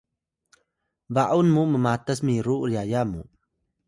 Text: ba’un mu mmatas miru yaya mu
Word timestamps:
ba’un 1.13 1.47
mu 1.55 1.63
mmatas 1.71 2.19
miru 2.25 2.55
yaya 2.73 3.01
mu 3.11 3.21